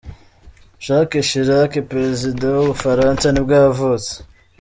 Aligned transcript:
Jacques 0.85 1.21
Chirac, 1.29 1.71
perezida 1.91 2.43
wa 2.53 2.57
w’ubufaransa 2.59 3.27
nibwo 3.31 3.53
yavutse. 3.63 4.13